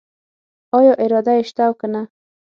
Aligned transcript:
آیا 0.77 0.93
اراده 1.03 1.33
یې 1.37 1.43
شته 1.49 1.63
او 1.67 1.73
کنه؟ 1.79 2.01